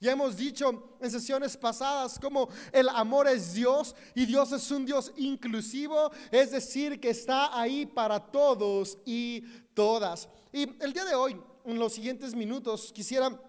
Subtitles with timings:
[0.00, 4.86] Ya hemos dicho en sesiones pasadas cómo el amor es Dios y Dios es un
[4.86, 9.42] Dios inclusivo, es decir, que está ahí para todos y
[9.74, 10.28] todas.
[10.52, 13.40] Y el día de hoy, en los siguientes minutos, quisiera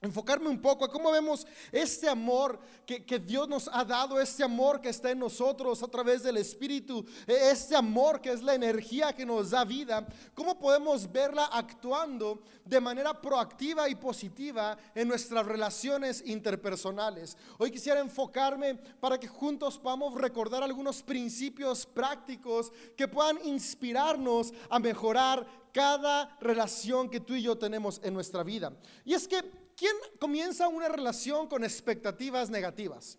[0.00, 4.80] enfocarme un poco a cómo vemos este amor que, Dios nos ha dado, este amor
[4.80, 9.12] que está en nosotros a través del Espíritu, e, este amor que es la energía
[9.12, 15.44] que nos da vida, cómo podemos verla actuando de manera proactiva y positiva en nuestras
[15.44, 17.36] relaciones interpersonales.
[17.58, 24.78] Hoy quisiera enfocarme para que juntos podamos recordar algunos principios prácticos que puedan inspirarnos a
[24.78, 28.72] mejorar cada relación que tú y yo tenemos en nuestra vida.
[29.04, 33.16] Y es que ¿Quién comienza una relación con expectativas negativas?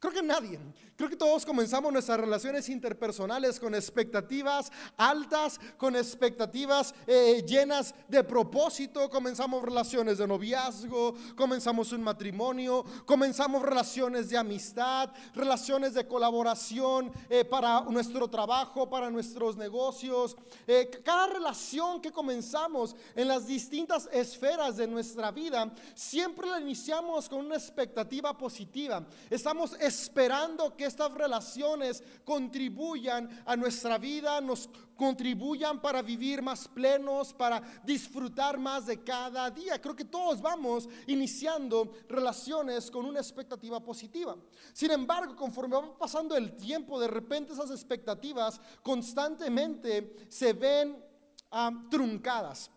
[0.00, 0.60] Creo que nadie.
[0.98, 8.24] Creo que todos comenzamos nuestras relaciones interpersonales con expectativas altas, con expectativas eh, llenas de
[8.24, 9.08] propósito.
[9.08, 17.44] Comenzamos relaciones de noviazgo, comenzamos un matrimonio, comenzamos relaciones de amistad, relaciones de colaboración eh,
[17.44, 20.36] para nuestro trabajo, para nuestros negocios.
[20.66, 27.28] Eh, cada relación que comenzamos en las distintas esferas de nuestra vida, siempre la iniciamos
[27.28, 29.06] con una expectativa positiva.
[29.30, 37.32] Estamos esperando que estas relaciones contribuyan a nuestra vida, nos contribuyan para vivir más plenos,
[37.32, 39.80] para disfrutar más de cada día.
[39.80, 44.36] Creo que todos vamos iniciando relaciones con una expectativa positiva.
[44.72, 51.02] Sin embargo, conforme va pasando el tiempo, de repente esas expectativas constantemente se ven
[51.50, 52.70] ah, truncadas.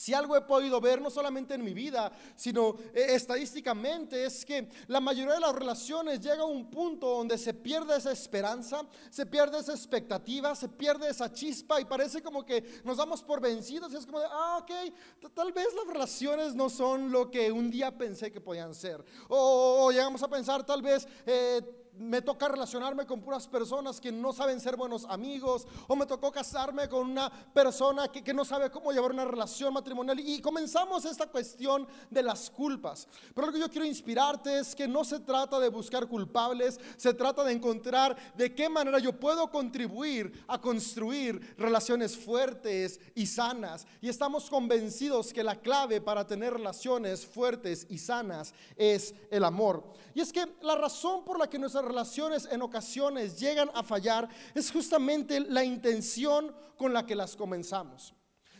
[0.00, 4.66] Si algo he podido ver, no solamente en mi vida, sino eh, estadísticamente, es que
[4.86, 9.26] la mayoría de las relaciones llega a un punto donde se pierde esa esperanza, se
[9.26, 13.92] pierde esa expectativa, se pierde esa chispa y parece como que nos damos por vencidos
[13.92, 17.70] y es como de, ah, ok, tal vez las relaciones no son lo que un
[17.70, 19.04] día pensé que podían ser.
[19.28, 21.06] O, llegamos a pensar tal vez...
[21.26, 26.06] Eh, me toca relacionarme con puras personas que no saben ser buenos amigos, o me
[26.06, 30.20] tocó casarme con una persona que, no sabe cómo llevar una relación matrimonial.
[30.20, 33.08] Y comenzamos esta cuestión de las culpas.
[33.34, 37.12] Pero lo que yo quiero inspirarte es que no se trata de buscar culpables, se
[37.12, 43.86] trata de encontrar de qué manera yo puedo contribuir a construir relaciones fuertes y sanas.
[44.00, 49.84] Y estamos convencidos que la clave para tener relaciones fuertes y sanas es el amor.
[50.14, 54.70] Y es que la razón por la que relaciones en ocasiones llegan a fallar es
[54.70, 58.14] justamente la intención con la que las comenzamos.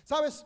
[0.04, 0.44] Sabes,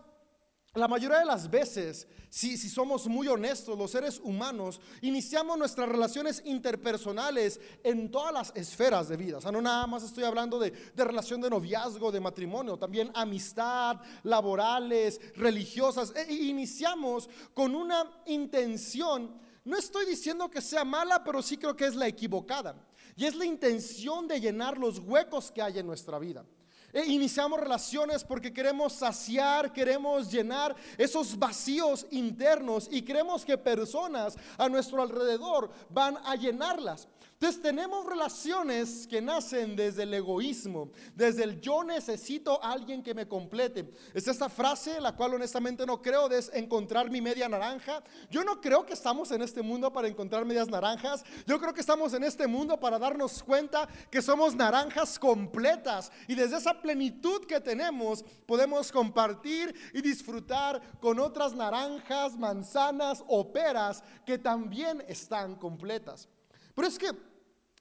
[0.75, 5.89] la mayoría de las veces, si, si, somos muy honestos, los seres humanos iniciamos nuestras
[5.89, 9.39] relaciones interpersonales en todas las esferas de vida.
[9.39, 13.13] O sea, no nada más estoy hablando de, de relación de noviazgo, de matrimonio, también
[13.15, 16.13] amistad, laborales, religiosas.
[16.17, 21.87] E iniciamos con una intención no estoy diciendo que sea mala, pero sí creo que
[21.87, 22.75] es la equivocada.
[23.17, 26.45] Y es la intención de llenar los huecos que hay en nuestra vida.
[26.93, 34.37] E iniciamos relaciones porque queremos saciar, queremos llenar esos vacíos internos y creemos que personas
[34.57, 37.09] a nuestro alrededor van a llenarlas.
[37.35, 43.13] Entonces tenemos relaciones que nacen desde el egoísmo, desde el yo necesito a alguien que
[43.13, 43.93] me complete.
[44.15, 48.03] Es esta frase, la cual honestamente no creo, de encontrar mi media naranja.
[48.31, 51.25] Yo no creo que estamos en este mundo para encontrar medias naranjas.
[51.47, 56.13] Yo creo que estamos en este mundo para darnos cuenta que somos naranjas completas.
[56.29, 63.53] Y desde esa plenitud que tenemos, podemos compartir y disfrutar con otras naranjas, manzanas o
[63.53, 66.29] peras que también están completas.
[66.75, 67.11] Pero es que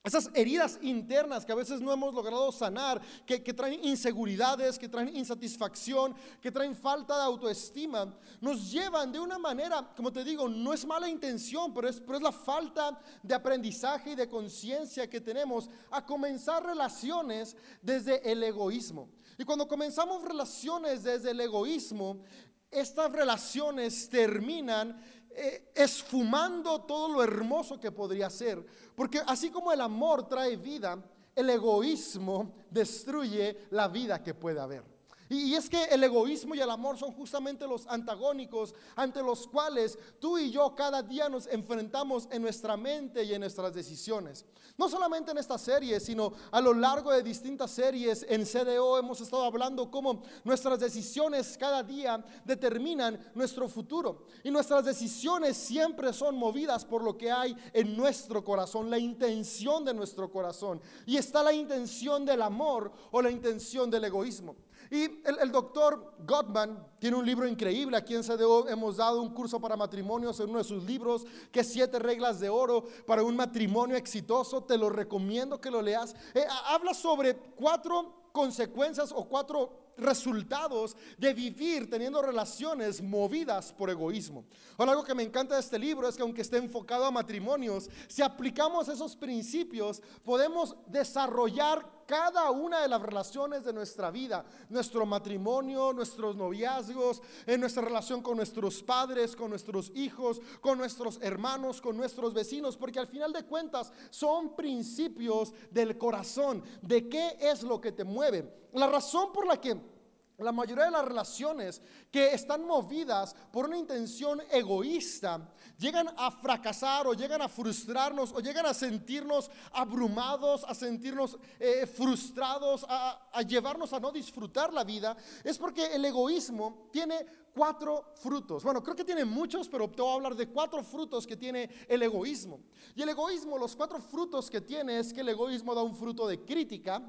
[0.04, 5.16] esas heridas internas que a veces no hemos logrado sanar, que, traen inseguridades, que traen
[5.16, 10.74] insatisfacción, que traen falta de autoestima, nos llevan de una manera, como te digo, no
[10.74, 15.22] es mala intención, pero es, pero es la falta de aprendizaje y de conciencia que
[15.22, 19.10] tenemos a comenzar relaciones desde el egoísmo.
[19.38, 22.24] Y cuando comenzamos relaciones desde el egoísmo,
[22.70, 25.00] estas relaciones terminan
[25.36, 28.64] eh, esfumando todo lo hermoso que podría ser.
[28.96, 31.04] Porque así como el amor trae vida,
[31.36, 34.93] el egoísmo destruye la vida que puede haber.
[35.34, 39.98] Y es que el egoísmo y el amor son justamente los antagónicos ante los cuales
[40.20, 44.46] tú y yo cada día nos enfrentamos en nuestra mente y en nuestras decisiones.
[44.78, 49.22] No solamente en esta serie, sino a lo largo de distintas series en CDO hemos
[49.22, 54.26] estado hablando cómo nuestras decisiones cada día determinan nuestro futuro.
[54.44, 59.86] Y nuestras decisiones siempre son movidas por lo que hay en nuestro corazón, la intención
[59.86, 60.82] de nuestro corazón.
[61.06, 64.56] Y está la intención del amor o la intención del egoísmo.
[64.94, 67.98] Y el, doctor Gottman tiene un libro increíble.
[67.98, 71.62] Aquí en CDO hemos dado un curso para matrimonios en uno de sus libros, que
[71.62, 74.66] es Siete Reglas de Oro para un matrimonio exitoso.
[74.66, 76.16] Te lo recomiendo que lo leas.
[76.36, 84.46] Eh, habla sobre cuatro consecuencias o cuatro resultados de vivir teniendo relaciones movidas por egoísmo.
[84.78, 87.90] Ahora, algo que me encanta de este libro es que aunque esté enfocado a matrimonios,
[88.08, 95.06] si aplicamos esos principios, podemos desarrollar cada una de las relaciones de nuestra vida, nuestro
[95.06, 101.82] matrimonio, nuestros noviazgos, en nuestra relación con nuestros padres, con nuestros hijos, con nuestros hermanos,
[101.82, 107.64] con nuestros vecinos, porque al final de cuentas son principios del corazón, de qué es
[107.64, 108.64] lo que te mueve.
[108.74, 109.93] La razón por la que
[110.38, 111.82] la mayoría de las relaciones
[112.12, 118.40] que están movidas por una intención egoísta llegan a fracasar o llegan a frustrarnos o
[118.40, 124.84] llegan a sentirnos abrumados, a sentirnos eh, frustrados, a, a llevarnos a no disfrutar la
[124.84, 128.64] vida, es porque el egoísmo tiene cuatro frutos.
[128.64, 131.70] Bueno, creo que tiene muchos, pero te voy a hablar de cuatro frutos que tiene
[131.88, 132.60] el egoísmo.
[132.96, 136.28] Y el egoísmo, los cuatro frutos que tiene es que el egoísmo da un fruto
[136.28, 137.02] de crítica,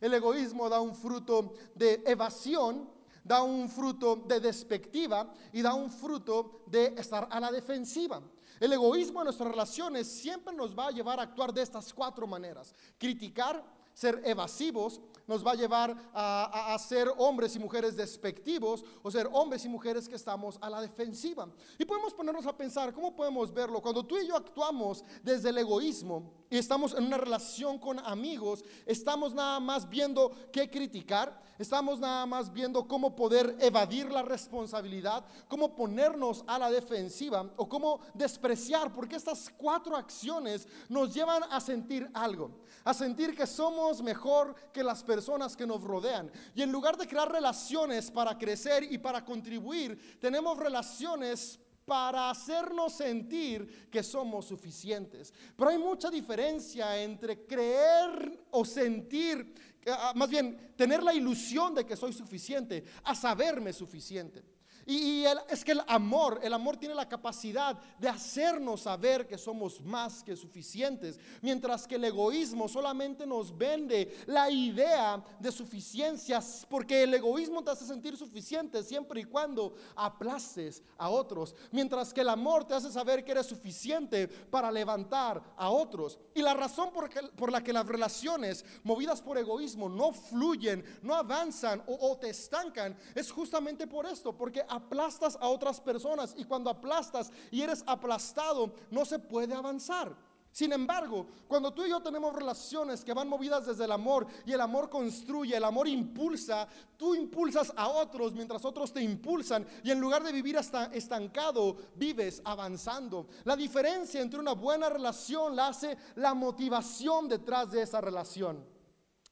[0.00, 2.88] el egoísmo da un fruto de evasión,
[3.24, 8.22] da un fruto de despectiva y da un fruto de estar a la defensiva.
[8.60, 12.26] El egoísmo en nuestras relaciones siempre nos va a llevar a actuar de estas cuatro
[12.26, 12.74] maneras.
[12.98, 13.62] Criticar,
[13.94, 19.64] ser evasivos, nos va a llevar a, ser hombres y mujeres despectivos o ser hombres
[19.64, 21.46] y mujeres que estamos a la defensiva.
[21.78, 23.80] Y podemos ponernos a pensar, ¿cómo podemos verlo?
[23.82, 28.64] Cuando tú y yo actuamos desde el egoísmo, y estamos en una relación con amigos,
[28.86, 35.26] estamos nada más viendo qué criticar, estamos nada más viendo cómo poder evadir la responsabilidad,
[35.46, 41.60] cómo ponernos a la defensiva o cómo despreciar, porque estas cuatro acciones nos llevan a
[41.60, 42.50] sentir algo,
[42.82, 45.17] a sentir que somos mejor que las personas
[45.56, 46.30] que nos rodean.
[46.54, 52.92] Y en lugar de crear relaciones para crecer y para contribuir, tenemos relaciones para hacernos
[52.92, 55.32] sentir que somos suficientes.
[55.56, 59.54] Pero hay mucha diferencia entre creer o sentir,
[59.86, 64.57] ah, más bien tener la ilusión de que soy suficiente, a saberme suficiente.
[64.90, 69.82] Y, es que el amor, el amor tiene la capacidad de hacernos saber que somos
[69.82, 77.02] más que suficientes, mientras que el egoísmo solamente nos vende la idea de suficiencias, porque
[77.02, 82.30] el egoísmo te hace sentir suficiente siempre y cuando aplaces a otros, mientras que el
[82.30, 86.18] amor te hace saber que eres suficiente para levantar a otros.
[86.34, 91.14] Y la razón por, por la que las relaciones movidas por egoísmo no fluyen, no
[91.14, 96.44] avanzan o, o te estancan, es justamente por esto, porque aplastas a otras personas y
[96.44, 100.16] cuando aplastas y eres aplastado, no se puede avanzar.
[100.50, 104.52] Sin embargo, cuando tú y yo tenemos relaciones que van movidas desde el amor y
[104.52, 106.66] el amor construye, el amor impulsa,
[106.96, 111.76] tú impulsas a otros mientras otros te impulsan y en lugar de vivir hasta estancado,
[111.94, 113.28] vives avanzando.
[113.44, 118.77] La diferencia entre una buena relación la hace la motivación detrás de esa relación.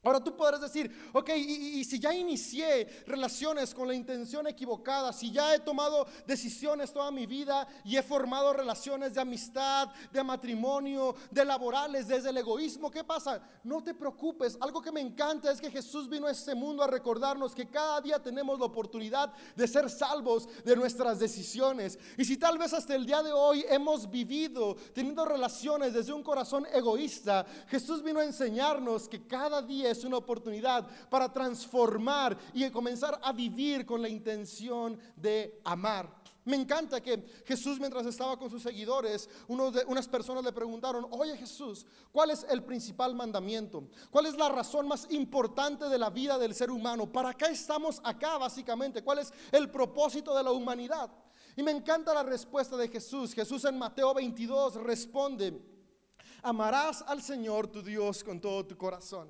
[0.07, 5.33] Ahora tú podrás decir, ok, y, si ya inicié relaciones con la intención equivocada, si
[5.33, 11.13] ya he tomado decisiones toda mi vida y he formado relaciones de amistad, de matrimonio,
[11.29, 13.41] de laborales, desde el egoísmo, ¿qué pasa?
[13.65, 16.87] No te preocupes, algo que me encanta es que Jesús vino a este mundo a
[16.87, 21.99] recordarnos que cada día tenemos la oportunidad de ser salvos de nuestras decisiones.
[22.17, 26.23] Y si tal vez hasta el día de hoy hemos vivido teniendo relaciones desde un
[26.23, 32.69] corazón egoísta, Jesús vino a enseñarnos que cada día es una oportunidad para transformar y
[32.69, 36.17] comenzar a vivir con la intención de amar.
[36.47, 41.85] Me encanta que Jesús mientras estaba con sus seguidores, unas personas le preguntaron, oye Jesús,
[42.09, 43.89] ¿cuál es el principal mandamiento?
[44.09, 47.11] ¿Cuál es la razón más importante de la vida del ser humano?
[47.11, 49.03] ¿Para qué estamos acá básicamente?
[49.03, 51.11] ¿Cuál es el propósito de la humanidad?
[51.57, 53.33] Y me encanta la respuesta de Jesús.
[53.33, 55.61] Jesús en Mateo 22 responde,
[56.41, 59.29] amarás al Señor tu Dios con todo tu corazón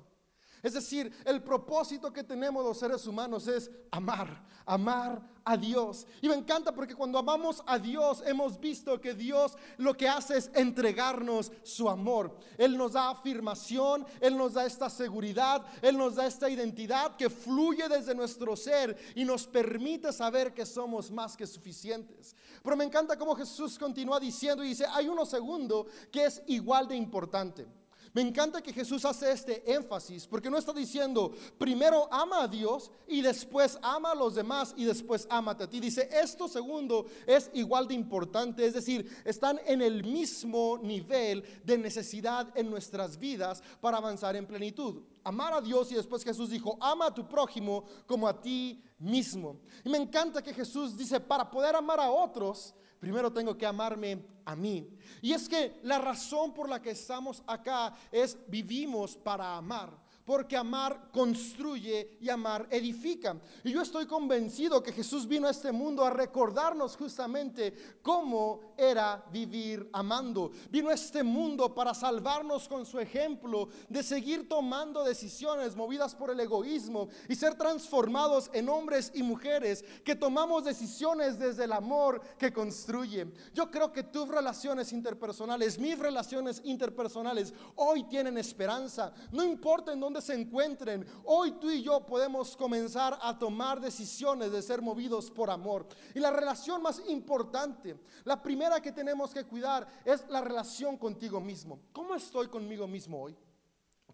[0.62, 6.06] es decir, el propósito que tenemos los seres humanos es amar, amar a Dios.
[6.20, 10.36] Y me encanta porque cuando amamos a Dios hemos visto que Dios lo que hace
[10.36, 12.36] es entregarnos su amor.
[12.58, 17.30] Él nos da afirmación, Él nos da esta seguridad, Él nos da esta identidad que
[17.30, 22.34] fluye desde nuestro ser y nos permite saber que somos más que suficientes.
[22.62, 26.88] Pero me encanta cómo Jesús continúa diciendo y dice, hay uno segundo que es igual
[26.88, 27.77] de importante.
[28.18, 32.90] Me encanta que Jesús hace este énfasis porque no está diciendo primero ama a Dios
[33.06, 35.78] y después ama a los demás y después amate a ti.
[35.78, 41.78] Dice esto segundo es igual de importante, es decir, están en el mismo nivel de
[41.78, 45.00] necesidad en nuestras vidas para avanzar en plenitud.
[45.22, 49.60] Amar a Dios y después Jesús dijo ama a tu prójimo como a ti mismo.
[49.84, 54.24] Y me encanta que Jesús dice para poder amar a otros primero tengo que amarme
[54.44, 54.88] a mí.
[55.22, 60.58] Y es que la razón por la que estamos acá es vivimos para amar porque
[60.58, 63.40] amar construye y amar edifica.
[63.64, 69.24] Y yo estoy convencido que Jesús vino a este mundo a recordarnos justamente cómo era
[69.32, 70.50] vivir amando.
[70.68, 76.30] Vino a este mundo para salvarnos con su ejemplo de seguir tomando decisiones movidas por
[76.30, 82.20] el egoísmo y ser transformados en hombres y mujeres que tomamos decisiones desde el amor
[82.36, 83.32] que construye.
[83.54, 89.14] Yo creo que tus relaciones interpersonales, mis relaciones interpersonales, hoy tienen esperanza.
[89.32, 94.50] No importa en dónde se encuentren, hoy tú y yo podemos comenzar a tomar decisiones
[94.52, 95.86] de ser movidos por amor.
[96.14, 101.40] Y la relación más importante, la primera que tenemos que cuidar es la relación contigo
[101.40, 101.80] mismo.
[101.92, 103.36] ¿Cómo estoy conmigo mismo hoy?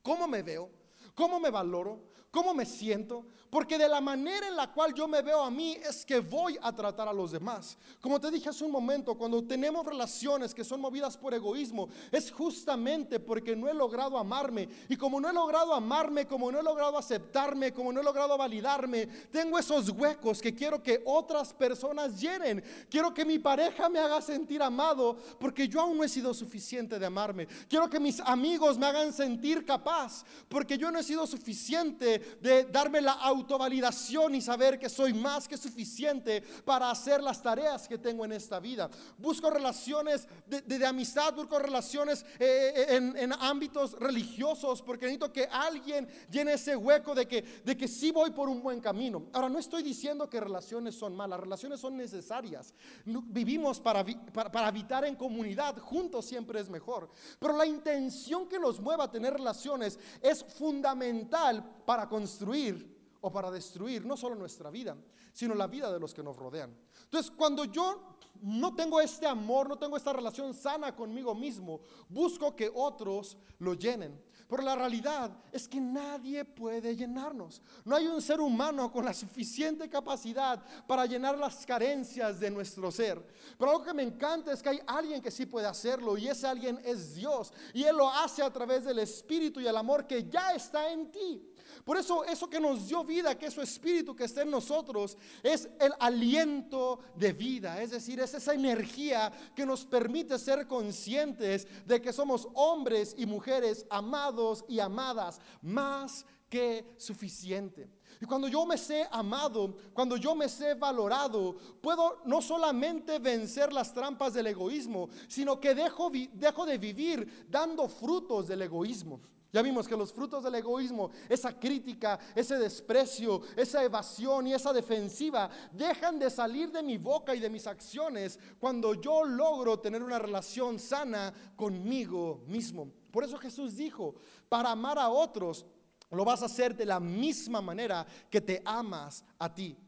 [0.02, 0.70] ¿Cómo me veo?
[1.14, 2.12] ¿Cómo me valoro?
[2.35, 3.25] ¿Cómo me siento?
[3.49, 6.59] Porque de la manera en la cual yo me veo a mí es que voy
[6.61, 7.79] a tratar a los demás.
[8.00, 12.33] Como te dije hace un momento, cuando tenemos relaciones que son movidas por egoísmo, es
[12.33, 14.69] justamente porque no he logrado amarme.
[14.88, 18.37] Y como no he logrado amarme, como no he logrado aceptarme, como no he logrado
[18.37, 22.64] validarme, tengo esos huecos que quiero que otras personas llenen.
[22.91, 26.99] Quiero que mi pareja me haga sentir amado porque yo aún no he sido suficiente
[26.99, 27.47] de amarme.
[27.69, 32.64] Quiero que mis amigos me hagan sentir capaz porque yo no he sido suficiente de
[32.64, 37.99] darme la autovalidación y saber que soy más que suficiente para hacer las tareas que
[37.99, 38.90] tengo en esta vida.
[39.19, 45.45] Busco relaciones de, amistad, busco relaciones eh, eh, en, en, ámbitos religiosos porque necesito que
[45.50, 49.26] alguien llene ese hueco de que, de que sí voy por un buen camino.
[49.33, 52.75] Ahora, no estoy diciendo que relaciones son malas, relaciones son necesarias.
[53.04, 57.11] Vivimos para, para, para habitar en comunidad, juntos siempre es mejor.
[57.38, 63.50] Pero la intención que nos mueva a tener relaciones es fundamental para construir o para
[63.50, 64.97] destruir no solo nuestra vida,
[65.33, 66.73] sino la vida de los que nos rodean.
[67.02, 72.54] Entonces, cuando yo no tengo este amor, no tengo esta relación sana conmigo mismo, busco
[72.54, 74.23] que otros lo llenen.
[74.47, 77.61] Pero la realidad es que nadie puede llenarnos.
[77.85, 82.92] No hay un ser humano con la suficiente capacidad para llenar las carencias de nuestro
[82.92, 83.26] ser.
[83.59, 86.47] Pero algo que me encanta es que hay alguien que sí puede hacerlo y ese
[86.47, 87.52] alguien es Dios.
[87.73, 91.11] Y Él lo hace a través del Espíritu y el amor que ya está en
[91.11, 91.50] ti.
[91.85, 95.16] Por eso eso que nos dio vida, que es su espíritu que está en nosotros,
[95.43, 97.81] es el aliento de vida.
[97.83, 103.26] Es decir, es esa energía que nos permite ser conscientes de que somos hombres y
[103.26, 107.88] mujeres amados y amadas, más que suficiente.
[108.21, 113.73] Y cuando yo me sé amado, cuando yo me sé valorado, puedo no solamente vencer
[113.73, 119.21] las trampas del egoísmo, sino que dejo, de vivir dando frutos del egoísmo.
[119.54, 124.73] Ya vimos que los frutos del egoísmo, esa crítica, ese desprecio, esa evasión y esa
[124.73, 130.02] defensiva, dejan de salir de mi boca y de mis acciones cuando yo logro tener
[130.02, 132.90] una relación sana conmigo mismo.
[133.12, 134.16] Por eso Jesús dijo,
[134.49, 135.64] para amar a otros,
[136.11, 139.78] lo vas a hacer de la misma manera que te amas a ti.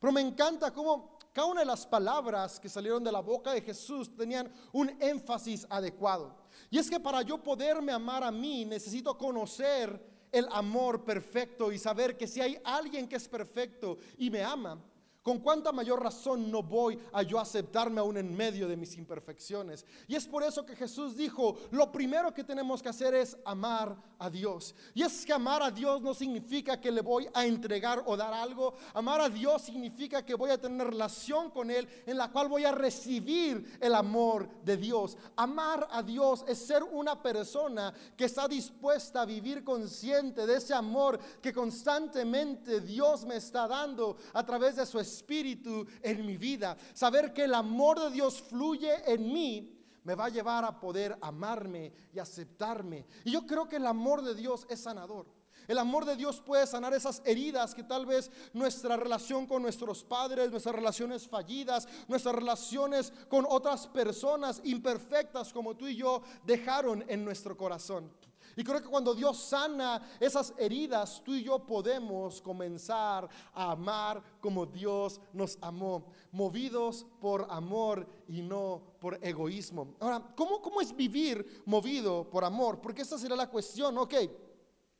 [0.00, 3.62] Pero me encanta cómo cada una de las palabras que salieron de la boca de
[3.62, 6.36] Jesús tenían un énfasis adecuado.
[6.70, 11.78] Y es que para yo poderme amar a mí, necesito conocer el amor perfecto y
[11.78, 14.78] saber que si hay alguien que es perfecto y me ama,
[15.22, 19.86] con cuánta mayor razón no voy a yo aceptarme aún en medio de mis imperfecciones.
[20.08, 23.96] Y es por eso que Jesús dijo, lo primero que tenemos que hacer es amar
[24.18, 24.74] a Dios.
[24.94, 28.34] Y es que amar a Dios no significa que le voy a entregar o dar
[28.34, 28.74] algo.
[28.94, 32.64] Amar a Dios significa que voy a tener relación con Él en la cual voy
[32.64, 35.16] a recibir el amor de Dios.
[35.36, 40.74] Amar a Dios es ser una persona que está dispuesta a vivir consciente de ese
[40.74, 46.76] amor que constantemente Dios me está dando a través de su espíritu en mi vida.
[46.94, 51.16] Saber que el amor de Dios fluye en mí me va a llevar a poder
[51.20, 53.06] amarme y aceptarme.
[53.24, 55.26] Y yo creo que el amor de Dios es sanador.
[55.68, 60.02] El amor de Dios puede sanar esas heridas que tal vez nuestra relación con nuestros
[60.02, 67.04] padres, nuestras relaciones fallidas, nuestras relaciones con otras personas imperfectas como tú y yo dejaron
[67.06, 68.10] en nuestro corazón.
[68.56, 74.22] Y creo que cuando Dios sana esas heridas, tú y yo podemos comenzar a amar
[74.40, 79.94] como Dios nos amó, movidos por amor y no por egoísmo.
[80.00, 82.80] Ahora, ¿cómo, cómo es vivir movido por amor?
[82.80, 84.14] Porque esta sería la cuestión, ok,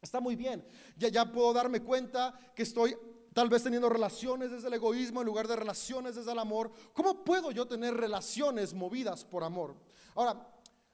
[0.00, 0.66] está muy bien,
[0.96, 2.96] ya, ya puedo darme cuenta que estoy
[3.32, 6.70] tal vez teniendo relaciones desde el egoísmo en lugar de relaciones desde el amor.
[6.92, 9.74] ¿Cómo puedo yo tener relaciones movidas por amor?
[10.14, 10.51] Ahora,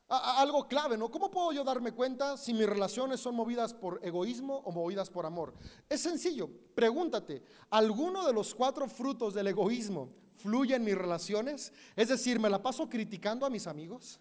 [0.09, 1.11] algo clave, ¿no?
[1.11, 5.27] ¿Cómo puedo yo darme cuenta si mis relaciones son movidas por egoísmo o movidas por
[5.27, 5.55] amor?
[5.89, 11.73] Es sencillo, pregúntate, ¿alguno de los cuatro frutos del egoísmo fluye en mis relaciones?
[11.95, 14.19] Es decir, ¿me la paso criticando a mis amigos?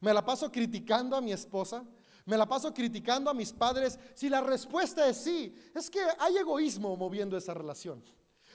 [0.00, 1.84] ¿Me la paso criticando a mi esposa?
[2.24, 3.98] ¿Me la paso criticando a mis padres?
[4.14, 8.02] Si la respuesta es sí, es que hay egoísmo moviendo esa relación.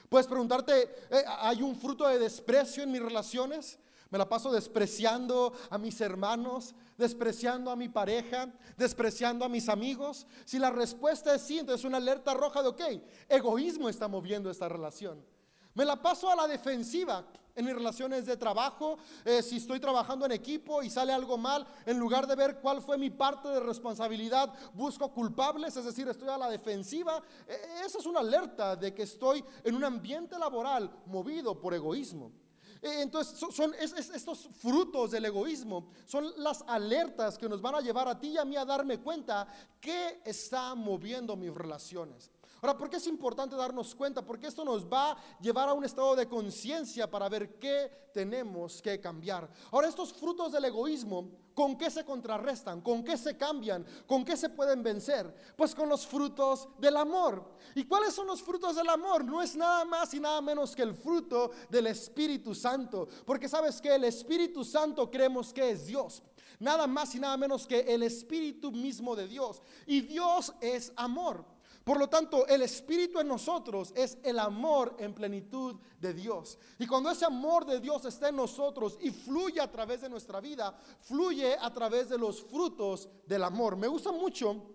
[0.08, 3.78] Puedes preguntarte, eh, ¿hay un fruto de desprecio en mis relaciones?
[4.12, 10.26] Me la paso despreciando a mis hermanos, despreciando a mi pareja, despreciando a mis amigos.
[10.44, 12.82] Si la respuesta es sí, entonces una alerta roja de, ok,
[13.26, 15.24] egoísmo está moviendo esta relación.
[15.72, 20.26] Me la paso a la defensiva en mis relaciones de trabajo, eh, si estoy trabajando
[20.26, 23.60] en equipo y sale algo mal, en lugar de ver cuál fue mi parte de
[23.60, 27.22] responsabilidad, busco culpables, es decir, estoy a la defensiva.
[27.48, 32.41] E, esa es una alerta de que estoy en un ambiente laboral movido por egoísmo.
[32.82, 38.08] Eh, entonces, son estos frutos del egoísmo, son las alertas que nos van a llevar
[38.08, 39.46] a ti y a mí a darme cuenta
[39.80, 42.32] que está moviendo mis relaciones.
[42.62, 44.24] Ahora, ¿por qué es importante darnos cuenta?
[44.24, 48.80] Porque esto nos va a llevar a un estado de conciencia para ver qué tenemos
[48.80, 49.50] que cambiar.
[49.72, 52.80] Ahora, estos frutos del egoísmo, ¿con qué se contrarrestan?
[52.80, 53.84] ¿Con qué se cambian?
[54.06, 55.34] ¿Con qué se pueden vencer?
[55.56, 57.44] Pues con los frutos del amor.
[57.74, 59.24] ¿Y cuáles son los frutos del amor?
[59.24, 63.08] No es nada más y nada menos que el fruto del Espíritu Santo.
[63.26, 66.22] Porque sabes que el Espíritu Santo creemos que es Dios
[66.60, 69.60] nada más y nada menos que el Espíritu mismo de Dios.
[69.84, 71.44] Y Dios es amor.
[71.84, 76.58] Por lo tanto, el Espíritu en nosotros es el amor en plenitud de Dios.
[76.78, 80.40] Y cuando ese amor de Dios está en nosotros y fluye a través de nuestra
[80.40, 83.76] vida, fluye a través de los frutos del amor.
[83.76, 84.68] Me gusta mucho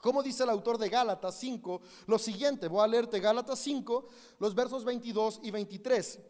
[0.00, 4.54] como dice el autor de Gálatas 5, lo siguiente, voy a leerte Gálatas 5, los
[4.54, 6.20] versos 22 y 23.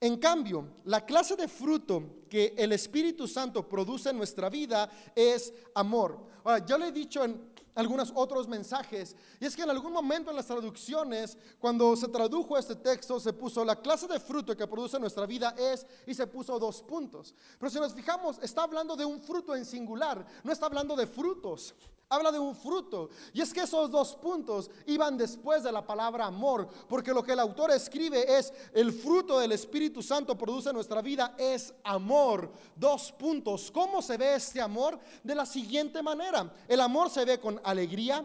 [0.00, 5.52] En cambio, la clase de fruto que el Espíritu Santo produce en nuestra vida es
[5.74, 6.24] amor.
[6.44, 9.14] Ahora, ya le he dicho en algunos otros mensajes.
[9.38, 13.32] Y es que en algún momento en las traducciones, cuando se tradujo este texto, se
[13.32, 17.34] puso la clase de fruto que produce nuestra vida es y se puso dos puntos.
[17.58, 21.06] Pero si nos fijamos, está hablando de un fruto en singular, no está hablando de
[21.06, 21.74] frutos.
[22.08, 23.10] Habla de un fruto.
[23.32, 27.32] Y es que esos dos puntos iban después de la palabra amor, porque lo que
[27.32, 32.52] el autor escribe es el fruto del Espíritu Santo produce en nuestra vida es amor.
[32.76, 33.72] Dos puntos.
[33.72, 35.00] ¿Cómo se ve este amor?
[35.24, 36.52] De la siguiente manera.
[36.68, 38.24] El amor se ve con alegría,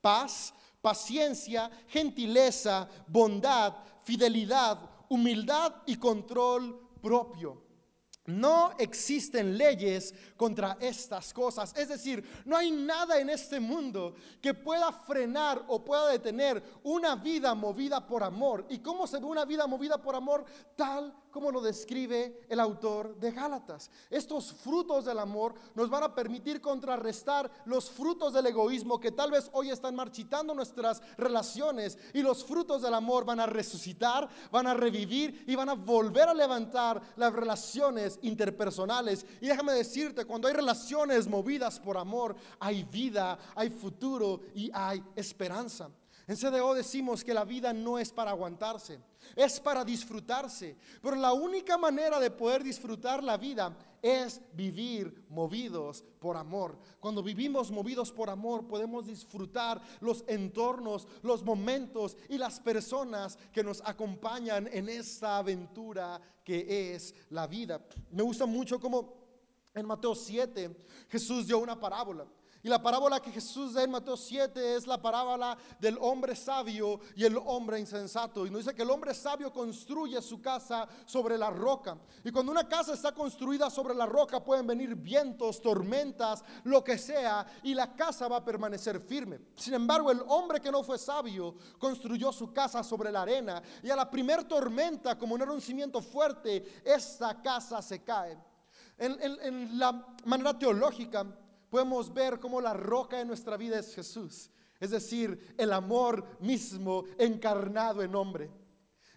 [0.00, 4.78] paz, paciencia, gentileza, bondad, fidelidad,
[5.10, 7.69] humildad y control propio.
[8.26, 11.74] No existen leyes contra estas cosas.
[11.76, 17.16] Es decir, no hay nada en este mundo que pueda frenar o pueda detener una
[17.16, 18.66] vida movida por amor.
[18.68, 20.44] ¿Y cómo se ve una vida movida por amor?
[20.76, 23.90] Tal como lo describe el autor de Gálatas.
[24.10, 29.30] Estos frutos del amor nos van a permitir contrarrestar los frutos del egoísmo que tal
[29.30, 34.66] vez hoy están marchitando nuestras relaciones y los frutos del amor van a resucitar, van
[34.66, 39.24] a revivir y van a volver a levantar las relaciones interpersonales.
[39.40, 45.02] Y déjame decirte, cuando hay relaciones movidas por amor, hay vida, hay futuro y hay
[45.16, 45.90] esperanza.
[46.30, 49.00] En CDO decimos que la vida no es para aguantarse
[49.36, 50.76] es para disfrutarse.
[51.02, 56.78] Pero la única manera de poder disfrutar la vida es vivir movidos por amor.
[56.98, 63.62] Cuando vivimos movidos por amor podemos disfrutar los entornos, los momentos y las personas que
[63.62, 67.84] nos acompañan en esta aventura que es la vida.
[68.10, 69.20] Me gusta mucho como
[69.74, 70.76] en Mateo 7
[71.08, 72.26] Jesús dio una parábola.
[72.62, 77.00] Y la parábola que Jesús da en Mateo 7 es la parábola del hombre sabio
[77.16, 78.46] y el hombre insensato.
[78.46, 81.96] Y nos dice que el hombre sabio construye su casa sobre la roca.
[82.22, 86.98] Y cuando una casa está construida sobre la roca pueden venir vientos, tormentas, lo que
[86.98, 89.40] sea, y la casa va a permanecer firme.
[89.56, 93.62] Sin embargo, el hombre que no fue sabio construyó su casa sobre la arena.
[93.82, 98.38] Y a la primer tormenta, como no era un cimiento fuerte, esta casa se cae.
[98.98, 101.24] En la manera teológica,
[101.70, 104.50] podemos ver cómo la roca de nuestra vida es Jesús.
[104.78, 108.50] Es decir, el amor mismo encarnado en hombre.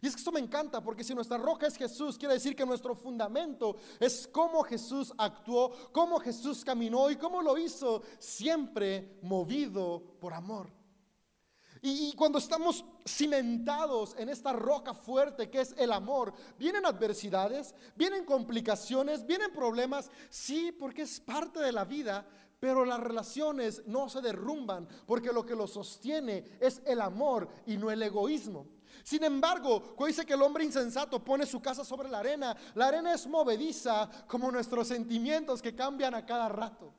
[0.02, 2.66] Y es que esto me encanta porque si nuestra roca es Jesús, quiere decir que
[2.66, 10.04] nuestro fundamento es cómo Jesús actuó, cómo Jesús caminó y cómo lo hizo, siempre movido
[10.20, 10.84] por amor.
[11.86, 18.24] Y, cuando estamos cimentados en esta roca fuerte que es el amor, vienen adversidades, vienen
[18.24, 22.26] complicaciones, vienen problemas, sí, porque es parte de la vida,
[22.64, 27.76] pero las relaciones no se derrumban porque lo que lo sostiene es el amor y
[27.76, 28.68] no el egoísmo.
[29.04, 32.88] Sin embargo, cuando dice que el hombre insensato pone su casa sobre la arena, la
[32.88, 36.94] arena es movediza como nuestros sentimientos que cambian a cada rato.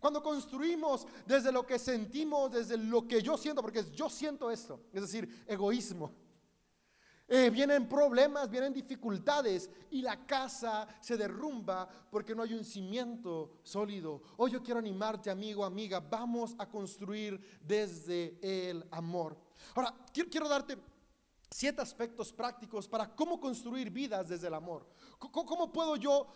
[0.00, 4.80] Cuando construimos desde lo que sentimos, desde lo que yo siento, porque yo siento esto,
[4.94, 6.10] es decir, egoísmo.
[7.34, 13.54] Eh, vienen problemas, vienen dificultades y la casa se derrumba porque no hay un cimiento
[13.62, 14.20] sólido.
[14.36, 19.38] Hoy yo quiero animarte, amigo, amiga, vamos a construir desde el amor.
[19.74, 20.76] Ahora, quiero, quiero darte
[21.50, 24.86] siete aspectos prácticos para cómo construir vidas desde el amor.
[25.18, 26.26] cómo puedo yo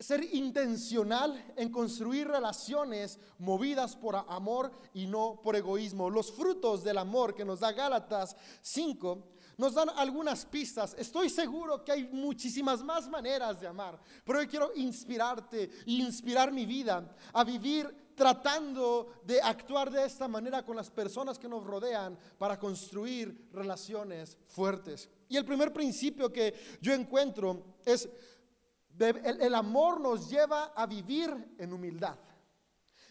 [0.00, 6.10] ser intencional en construir relaciones movidas por amor y no por egoísmo.
[6.10, 9.28] Los frutos del amor que nos da Gálatas 5
[9.62, 10.92] nos dan algunas pistas.
[10.98, 16.50] Estoy seguro que hay muchísimas más maneras de amar, pero yo quiero inspirarte e inspirar
[16.50, 21.62] mi vida a vivir tratando de actuar de esta manera con las personas que nos
[21.62, 25.08] rodean para construir relaciones fuertes.
[25.28, 28.08] Y el primer principio que yo encuentro es
[28.98, 32.18] el, amor nos lleva a vivir en humildad.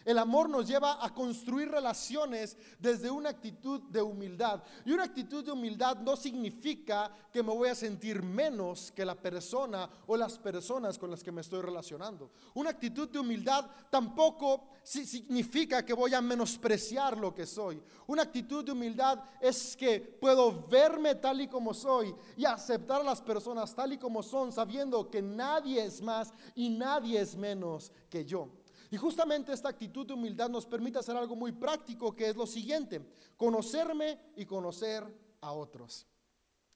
[0.04, 4.62] El amor nos lleva a construir relaciones desde una actitud de humildad.
[4.84, 9.14] Y una actitud de humildad no significa que me voy a sentir menos que la
[9.14, 12.30] persona o las personas con las que me estoy relacionando.
[12.54, 17.80] Una actitud de humildad tampoco significa que voy a menospreciar lo que soy.
[18.06, 23.04] Una actitud de humildad es que puedo verme tal y como soy y aceptar a
[23.04, 27.92] las personas tal y como son, sabiendo que nadie es más y nadie es menos
[28.10, 28.48] que yo.
[28.92, 32.46] Y justamente esta actitud de humildad nos permite hacer algo muy práctico, que es lo
[32.46, 33.00] siguiente,
[33.38, 35.02] conocerme y conocer
[35.40, 36.06] a otros.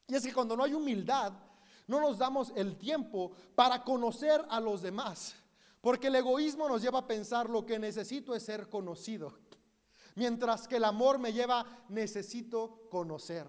[0.09, 1.35] Y es que cuando no hay humildad,
[1.87, 5.37] no nos damos el tiempo para conocer a los demás,
[5.83, 9.35] porque el egoísmo nos lleva a pensar lo que necesito es ser conocido,
[10.15, 13.47] mientras que el amor me lleva necesito conocer.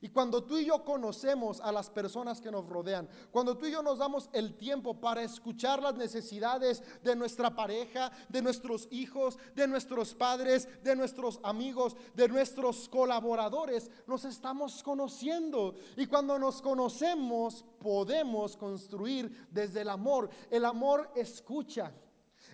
[0.00, 3.72] Y cuando tú y yo conocemos a las personas que nos rodean, cuando tú y
[3.72, 9.38] yo nos damos el tiempo para escuchar las necesidades de nuestra pareja, de nuestros hijos,
[9.54, 15.74] de nuestros padres, de nuestros amigos, de nuestros colaboradores, nos estamos conociendo.
[15.96, 20.30] Y cuando nos conocemos, podemos construir desde el amor.
[20.50, 21.92] El amor escucha.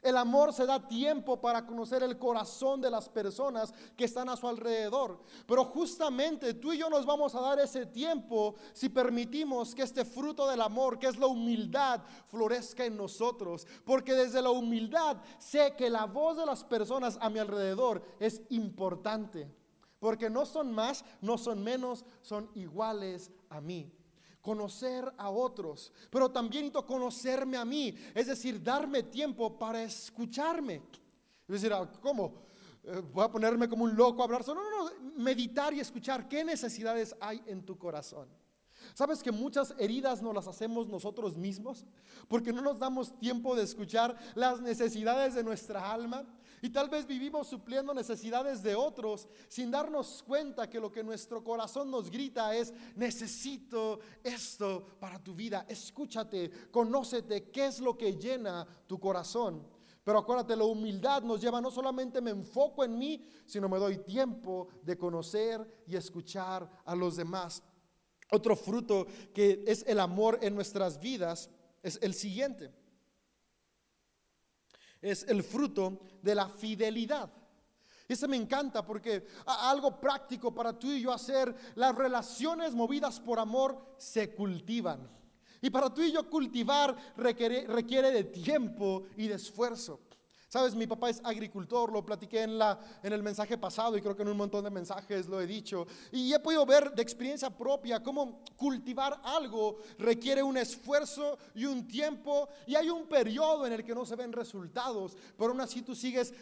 [0.05, 4.37] El amor se da tiempo para conocer el corazón de las personas que están a
[4.37, 5.19] su alrededor.
[5.47, 10.05] Pero justamente tú y yo nos vamos a dar ese tiempo si permitimos que este
[10.05, 13.67] fruto del amor, que es la humildad, florezca en nosotros.
[13.87, 18.43] Porque desde la humildad sé que la voz de las personas a mi alrededor es
[18.51, 19.51] importante.
[19.99, 23.91] Porque no son más, no son menos, son iguales a mí
[24.45, 30.83] conocer a otros, pero también necesito conocerme a mí, es decir, darme tiempo para escucharme.
[31.49, 32.45] Es decir, ah, ¿cómo?
[32.83, 34.47] Eh, voy a ponerme como un loco a hablar.
[34.47, 38.29] No, no, no, meditar y escuchar qué necesidades hay en tu corazón.
[38.93, 41.87] ¿Sabes que muchas heridas no las hacemos nosotros mismos?
[42.29, 46.27] Porque no nos damos tiempo de escuchar las necesidades de nuestra alma.
[46.63, 51.43] Y tal vez vivimos supliendo necesidades de otros sin darnos cuenta que lo que nuestro
[51.43, 55.67] corazón nos grita es, necesito esto para tu vida.
[55.69, 59.67] Escúchate, conócete, qué es lo que llena tu corazón.
[60.05, 63.99] Pero acuérdate, la humildad nos lleva no solamente me enfoco en mí, sino me doy
[63.99, 67.63] tiempo de conocer y escuchar a los demás.
[68.31, 71.51] Otro fruto que es el amor en nuestras vidas
[71.83, 72.84] es el siguiente
[75.05, 77.31] es el fruto de la fidelidad.
[78.09, 83.39] Ese me encanta porque algo práctico para tú y yo hacer, las relaciones movidas por
[83.39, 85.09] amor se cultivan.
[85.61, 90.01] Y para tú y yo cultivar requiere, requiere de tiempo y de esfuerzo.
[90.55, 94.15] Sabes, mi papá es agricultor, lo platiqué en, la, en el mensaje pasado y creo
[94.15, 95.85] que en un montón de mensajes lo he dicho.
[96.13, 101.89] Y he podido ver de experiencia propia cómo cultivar algo requiere un esfuerzo y un
[101.89, 105.83] tiempo y hay un periodo en el que no se ven resultados, pero aún así
[105.83, 106.33] tú sigues,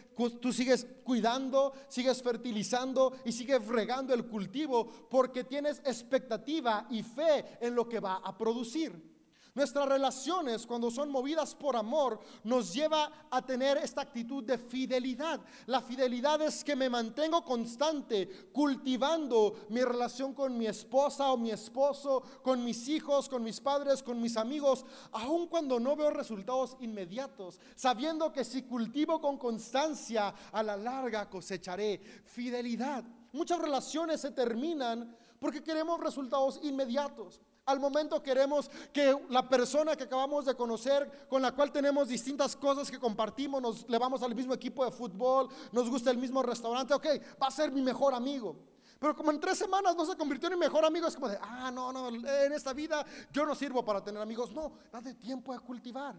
[0.42, 7.56] tú sigues cuidando, sigues fertilizando y sigues regando el cultivo porque tienes expectativa y fe
[7.62, 9.11] en lo que va a producir.
[9.54, 15.42] Nuestras relaciones, cuando son movidas por amor, nos lleva a tener esta actitud de fidelidad.
[15.66, 21.50] La fidelidad es que me mantengo constante, cultivando mi relación con mi esposa o mi
[21.50, 26.78] esposo, con mis hijos, con mis padres, con mis amigos, aun cuando no veo resultados
[26.80, 33.04] inmediatos, sabiendo que si cultivo con constancia, a la larga cosecharé fidelidad.
[33.32, 37.42] Muchas relaciones se terminan porque queremos resultados inmediatos.
[37.64, 42.56] Al momento queremos que la persona que acabamos de conocer, con la cual tenemos distintas
[42.56, 46.42] cosas que compartimos, nos le vamos al mismo equipo de fútbol, nos gusta el mismo
[46.42, 47.06] restaurante, ok,
[47.40, 48.56] va a ser mi mejor amigo.
[48.98, 51.38] Pero como en tres semanas no se convirtió en mi mejor amigo, es como de,
[51.40, 54.52] ah, no, no, en esta vida yo no sirvo para tener amigos.
[54.52, 56.14] No, date tiempo a cultivar.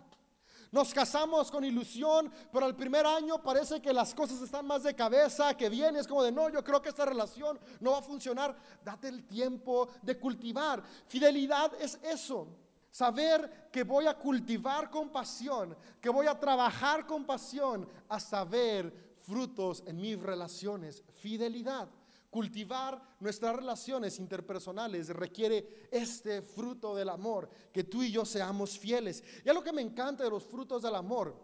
[0.74, 4.96] Nos casamos con ilusión, pero al primer año parece que las cosas están más de
[4.96, 8.02] cabeza, que viene, es como de, no, yo creo que esta relación no va a
[8.02, 8.58] funcionar.
[8.84, 10.82] Date el tiempo de cultivar.
[11.06, 12.48] Fidelidad es eso.
[12.90, 19.16] Saber que voy a cultivar con pasión, que voy a trabajar con pasión hasta ver
[19.22, 21.04] frutos en mis relaciones.
[21.14, 21.88] Fidelidad.
[22.34, 29.24] Cultivar nuestras relaciones interpersonales requiere este fruto del amor, que tú y yo seamos fieles.
[29.46, 31.36] Y lo que me encanta de los frutos del amor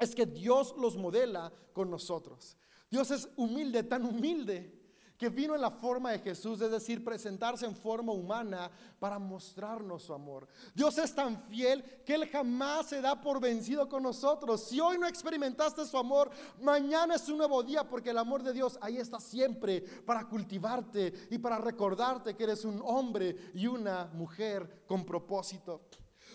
[0.00, 2.56] es que Dios los modela con nosotros.
[2.90, 4.75] Dios es humilde, tan humilde
[5.18, 10.02] que vino en la forma de Jesús, es decir, presentarse en forma humana para mostrarnos
[10.02, 10.46] su amor.
[10.74, 14.68] Dios es tan fiel que Él jamás se da por vencido con nosotros.
[14.68, 18.52] Si hoy no experimentaste su amor, mañana es un nuevo día porque el amor de
[18.52, 24.06] Dios ahí está siempre para cultivarte y para recordarte que eres un hombre y una
[24.12, 25.82] mujer con propósito.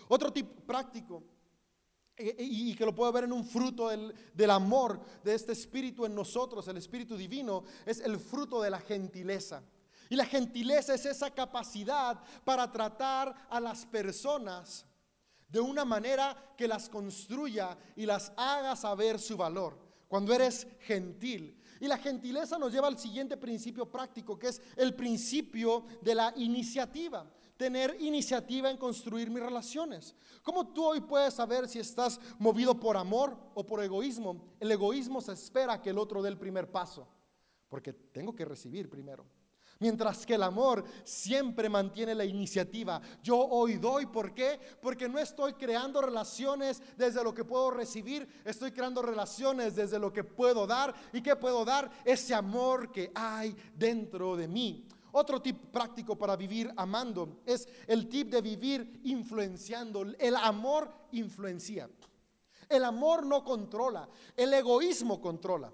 [0.08, 1.22] Otro tip práctico
[2.38, 6.14] y, que lo puedo ver en un fruto del, del, amor de este espíritu en
[6.14, 9.62] nosotros, el espíritu divino, es el fruto de la gentileza.
[10.08, 14.84] Y la gentileza es esa capacidad para tratar a las personas
[15.48, 19.78] de una manera que las construya y las haga saber su valor.
[20.08, 21.58] Cuando eres gentil.
[21.80, 26.32] Y la gentileza nos lleva al siguiente principio práctico, que es el principio de la
[26.36, 27.26] iniciativa
[27.62, 30.16] tener iniciativa en construir mis relaciones.
[30.42, 34.56] ¿Cómo tú hoy puedes saber si estás movido por amor o por egoísmo?
[34.58, 37.06] El egoísmo se espera que el otro dé el primer paso,
[37.68, 39.24] porque tengo que recibir primero.
[39.78, 43.00] Mientras que el amor siempre mantiene la iniciativa.
[43.22, 44.58] Yo hoy doy, ¿por qué?
[44.80, 50.12] Porque no estoy creando relaciones desde lo que puedo recibir, estoy creando relaciones desde lo
[50.12, 50.92] que puedo dar.
[51.12, 51.88] ¿Y qué puedo dar?
[52.04, 54.84] Ese amor que hay dentro de mí.
[55.12, 60.02] Otro tip práctico para vivir amando es el tip de vivir influenciando.
[60.18, 61.88] El amor influencia.
[62.68, 65.70] El amor no controla, el egoísmo controla.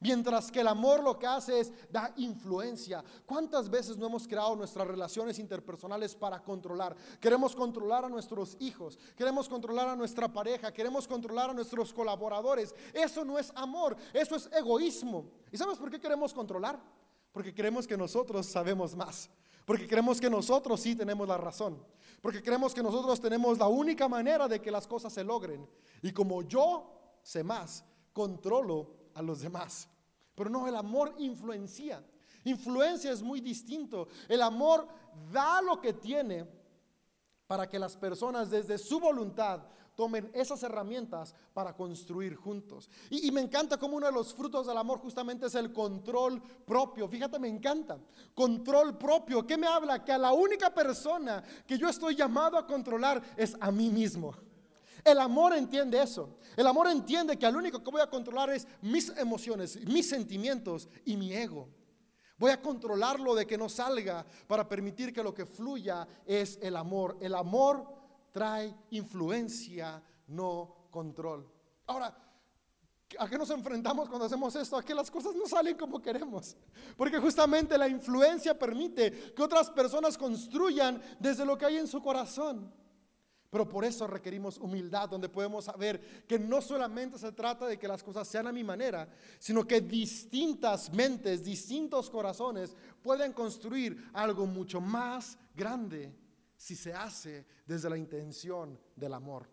[0.00, 3.02] Mientras que el amor lo que hace es da influencia.
[3.26, 6.96] ¿Cuántas veces no hemos creado nuestras relaciones interpersonales para controlar?
[7.20, 12.72] Queremos controlar a nuestros hijos, queremos controlar a nuestra pareja, queremos controlar a nuestros colaboradores.
[12.92, 15.28] Eso no es amor, eso es egoísmo.
[15.50, 16.80] ¿Y sabes por qué queremos controlar?
[17.38, 19.30] Porque creemos que nosotros sabemos más.
[19.64, 21.80] Porque creemos que nosotros sí tenemos la razón.
[22.20, 25.64] Porque creemos que nosotros tenemos la única manera de que las cosas se logren.
[26.02, 26.90] Y como yo
[27.22, 29.88] sé más, controlo a los demás.
[30.34, 32.04] Pero no, el amor influencia.
[32.42, 34.08] Influencia es muy distinto.
[34.28, 34.88] El amor
[35.30, 36.44] da lo que tiene
[37.46, 39.60] para que las personas desde su voluntad
[39.98, 42.88] tomen esas herramientas para construir juntos.
[43.10, 47.08] Y, me encanta como uno de los frutos del amor justamente es el control propio.
[47.08, 47.98] Fíjate, me encanta.
[48.32, 49.44] Control propio.
[49.44, 50.04] ¿Qué me habla?
[50.04, 54.36] Que a la única persona que yo estoy llamado a controlar es a mí mismo.
[55.02, 56.38] El amor entiende eso.
[56.56, 60.88] El amor entiende que al único que voy a controlar es mis emociones, mis sentimientos
[61.06, 61.70] y mi ego.
[62.38, 66.76] Voy a controlarlo de que no salga para permitir que lo que fluya es el
[66.76, 67.16] amor.
[67.20, 67.97] El amor
[68.32, 71.50] trae influencia, no control.
[71.86, 72.16] Ahora,
[73.18, 74.76] ¿a qué nos enfrentamos cuando hacemos esto?
[74.76, 76.56] A que las cosas no salen como queremos.
[76.96, 82.02] Porque justamente la influencia permite que otras personas construyan desde lo que hay en su
[82.02, 82.72] corazón.
[83.50, 87.88] Pero por eso requerimos humildad, donde podemos saber que no solamente se trata de que
[87.88, 94.44] las cosas sean a mi manera, sino que distintas mentes, distintos corazones pueden construir algo
[94.44, 96.14] mucho más grande
[96.58, 99.48] si se hace desde la intención del amor.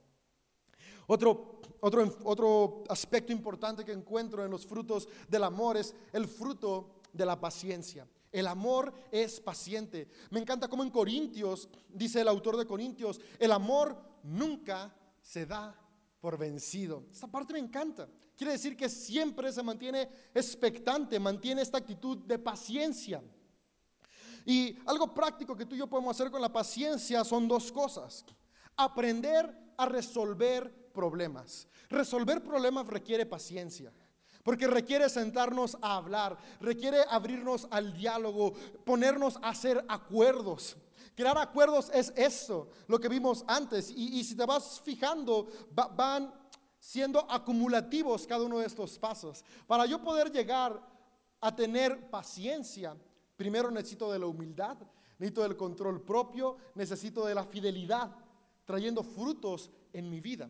[1.08, 7.02] Otro, otro, otro aspecto importante que encuentro en los frutos del amor es el fruto
[7.14, 8.08] de la paciencia.
[8.32, 10.10] El amor es paciente.
[10.32, 15.80] Me encanta como en Corintios, dice el autor de Corintios, el amor nunca se da
[16.20, 17.06] por vencido.
[17.12, 18.10] Esta parte me encanta.
[18.36, 23.24] Quiere decir que siempre se mantiene expectante, mantiene esta actitud de paciencia.
[24.46, 28.24] Y algo práctico que tú y yo podemos hacer con la paciencia son dos cosas.
[28.78, 31.68] Aprender a resolver problemas.
[31.90, 33.92] Resolver problemas requiere paciencia.
[34.44, 38.54] Porque requiere sentarnos a hablar, requiere abrirnos al diálogo,
[38.86, 40.78] ponernos a hacer acuerdos.
[41.16, 43.90] Crear acuerdos es eso, lo que vimos antes.
[43.90, 46.32] Y, si te vas fijando, van
[46.78, 49.44] siendo acumulativos cada uno de estos pasos.
[49.66, 50.80] Para yo poder llegar
[51.42, 52.96] a tener paciencia,
[53.36, 54.78] primero necesito de la humildad,
[55.18, 58.16] necesito del control propio, necesito de la fidelidad,
[58.66, 60.50] trayendo frutos en mi vida.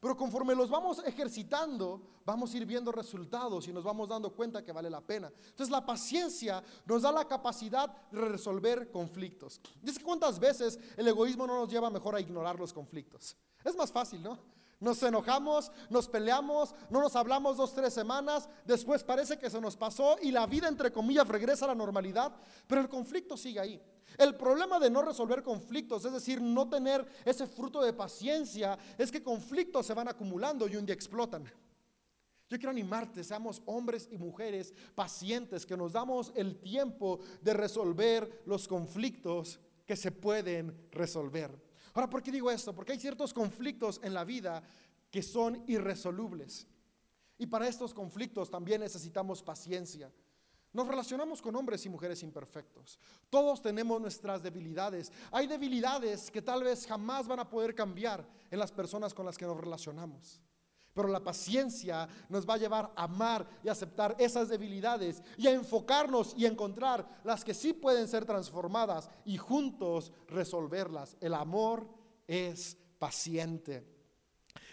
[0.00, 4.64] Pero conforme los vamos ejercitando, vamos a ir viendo resultados y nos vamos dando cuenta
[4.64, 5.30] que vale la pena.
[5.48, 9.60] Entonces la paciencia nos da la capacidad de resolver conflictos.
[9.82, 13.36] Dice cuántas veces el egoísmo no nos lleva mejor a ignorar los conflictos.
[13.62, 14.38] Es más fácil, ¿no?
[14.80, 19.76] Nos enojamos, nos peleamos, no nos hablamos dos, tres semanas, después parece que se nos
[19.76, 22.34] pasó y la vida, entre comillas, regresa a la normalidad,
[22.66, 23.82] pero el conflicto sigue ahí.
[24.16, 29.12] El problema de no resolver conflictos, es decir, no tener ese fruto de paciencia, es
[29.12, 31.44] que conflictos se van acumulando y un día explotan.
[31.44, 38.42] Yo quiero animarte, seamos hombres y mujeres pacientes, que nos damos el tiempo de resolver
[38.46, 41.69] los conflictos que se pueden resolver.
[41.94, 42.74] Ahora, ¿por qué digo esto?
[42.74, 44.62] Porque hay ciertos conflictos en la vida
[45.10, 46.66] que son irresolubles.
[47.38, 50.12] Y para estos conflictos también necesitamos paciencia.
[50.72, 52.98] Nos relacionamos con hombres y mujeres imperfectos.
[53.28, 55.10] Todos tenemos nuestras debilidades.
[55.32, 59.36] Hay debilidades que tal vez jamás van a poder cambiar en las personas con las
[59.36, 60.40] que nos relacionamos.
[61.00, 65.52] Pero la paciencia nos va a llevar a amar y aceptar esas debilidades y a
[65.52, 71.16] enfocarnos y encontrar las que sí pueden ser transformadas y juntos resolverlas.
[71.20, 71.88] El amor
[72.26, 73.86] es paciente.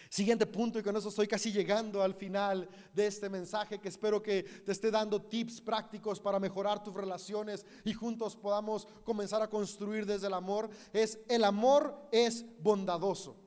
[0.10, 4.22] Siguiente punto, y con eso estoy casi llegando al final de este mensaje que espero
[4.22, 9.50] que te esté dando tips prácticos para mejorar tus relaciones y juntos podamos comenzar a
[9.50, 13.38] construir desde el amor, es el amor es bondadoso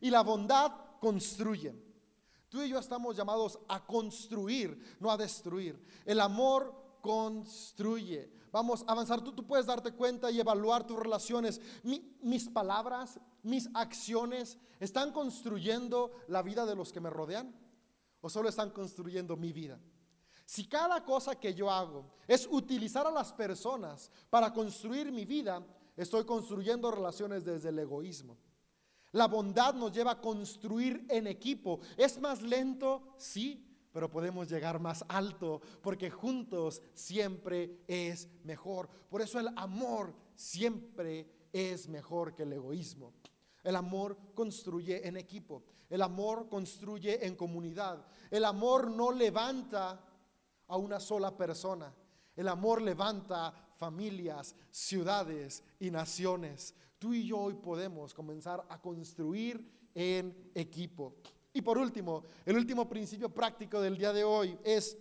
[0.00, 1.93] y la bondad construye.
[2.54, 5.76] Tú y yo estamos llamados a construir, no a destruir.
[6.04, 8.30] El amor construye.
[8.52, 9.24] Vamos a avanzar.
[9.24, 11.60] Tú, puedes darte cuenta y evaluar tus relaciones.
[12.22, 17.52] mis palabras, mis acciones, ¿están construyendo la vida de los que me rodean?
[18.20, 19.80] ¿O solo están construyendo mi vida?
[20.46, 25.60] Si cada cosa que yo hago es utilizar a las personas para construir mi vida,
[25.96, 28.38] estoy construyendo relaciones desde el egoísmo.
[29.14, 31.78] La bondad nos lleva a construir en equipo.
[31.96, 33.14] ¿Es más lento?
[33.16, 38.88] Sí, pero podemos llegar más alto porque juntos siempre es mejor.
[39.08, 43.12] Por eso el amor siempre es mejor que el egoísmo.
[43.62, 45.62] El amor construye en equipo.
[45.88, 48.04] El amor construye en comunidad.
[48.32, 50.04] El amor no levanta
[50.66, 51.94] a una sola persona.
[52.34, 56.74] El amor levanta familias, ciudades y naciones.
[57.04, 59.62] Tú y yo hoy podemos comenzar a construir
[59.94, 61.16] en equipo.
[61.52, 64.96] Y por último, el último principio práctico del día de hoy es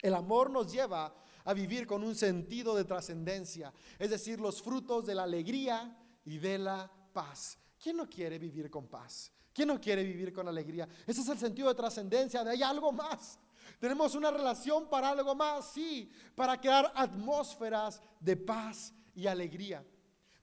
[0.00, 5.04] el amor nos lleva a vivir con un sentido de trascendencia, es decir, los frutos
[5.04, 5.94] de la alegría
[6.24, 7.58] y de la paz.
[7.82, 9.30] ¿Quién no quiere vivir con paz?
[9.52, 10.88] ¿Quién no quiere vivir con alegría?
[11.06, 13.38] Ese es el sentido de trascendencia, de hay algo más.
[13.78, 19.84] Tenemos una relación para algo más, sí, para crear atmósferas de paz y alegría.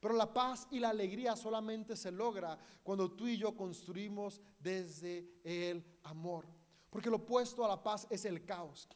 [0.04, 5.40] Pero la paz y la alegría solamente se logra cuando tú y yo construimos desde
[5.46, 6.46] el amor.
[6.90, 8.90] Porque lo opuesto a la paz es el caos.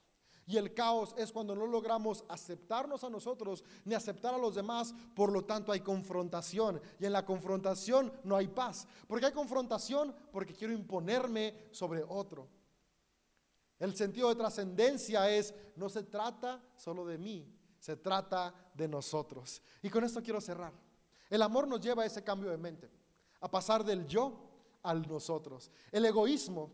[0.45, 4.93] Y el caos es cuando no logramos aceptarnos a nosotros ni aceptar a los demás,
[5.15, 6.81] por lo tanto hay confrontación.
[6.99, 8.85] Y en la confrontación no hay paz.
[9.07, 10.13] porque hay confrontación?
[10.33, 12.49] Porque quiero imponerme sobre otro.
[13.79, 19.61] El sentido de trascendencia es, no se trata solo de mí, se trata de nosotros.
[19.81, 20.86] Y con esto quiero cerrar.
[21.29, 22.89] El amor nos lleva a ese cambio de mente,
[23.41, 24.47] a pasar del yo
[24.83, 25.71] al nosotros.
[25.91, 26.71] El egoísmo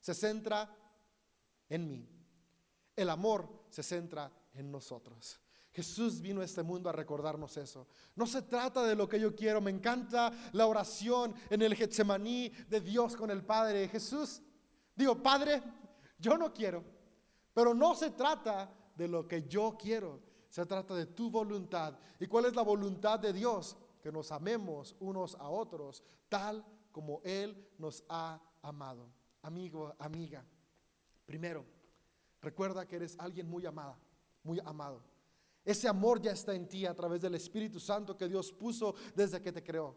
[0.00, 0.74] se centra
[1.68, 2.08] en mí.
[2.96, 5.40] El amor se centra en nosotros.
[5.72, 7.86] Jesús vino a este mundo a recordarnos eso.
[8.16, 9.60] No se trata de lo que yo quiero.
[9.60, 13.88] Me encanta la oración en el Getsemaní de Dios con el Padre.
[13.88, 14.42] Jesús,
[14.96, 15.62] digo, Padre,
[16.18, 16.82] yo no quiero.
[17.54, 20.20] Pero no se trata de lo que yo quiero.
[20.48, 21.96] Se trata de tu voluntad.
[22.18, 23.76] ¿Y cuál es la voluntad de Dios?
[24.00, 29.08] Que nos amemos unos a otros tal como Él nos ha amado.
[29.42, 30.44] Amigo, amiga,
[31.24, 31.64] primero,
[32.40, 33.98] recuerda que eres alguien muy amada,
[34.42, 35.02] muy amado.
[35.64, 39.40] Ese amor ya está en ti a través del Espíritu Santo que Dios puso desde
[39.40, 39.96] que te creó.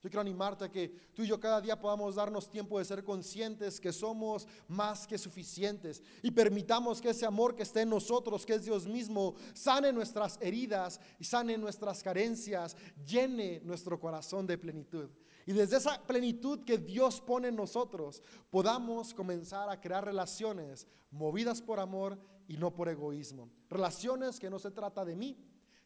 [0.00, 3.02] Yo quiero animarte a que tú y yo cada día podamos darnos tiempo de ser
[3.02, 8.46] conscientes que somos más que suficientes y permitamos que ese amor que esté en nosotros,
[8.46, 14.56] que es Dios mismo, sane nuestras heridas y sane nuestras carencias, llene nuestro corazón de
[14.56, 15.10] plenitud.
[15.46, 21.60] Y desde esa plenitud que Dios pone en nosotros, podamos comenzar a crear relaciones movidas
[21.60, 23.50] por amor y no por egoísmo.
[23.68, 25.36] Relaciones que no se trata de mí,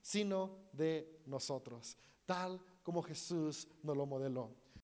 [0.03, 1.97] sino de nosotros,
[2.27, 4.62] tal como Jesús nos lo modeló.